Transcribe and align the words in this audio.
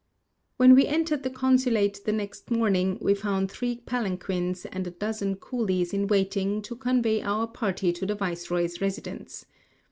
When 0.57 0.73
we 0.73 0.87
entered 0.87 1.21
the 1.21 1.29
consulate 1.29 1.99
the 2.07 2.11
next 2.11 2.49
morning, 2.49 2.97
we 3.01 3.13
found 3.13 3.51
three 3.51 3.75
palanquins 3.85 4.65
and 4.71 4.87
a 4.87 4.89
dozen 4.89 5.35
coolies 5.35 5.93
in 5.93 6.07
waiting 6.07 6.63
to 6.63 6.75
convey 6.75 7.21
our 7.21 7.45
party 7.45 7.93
to 7.93 8.07
the 8.07 8.15
viceroy's 8.15 8.81
residence. 8.81 9.45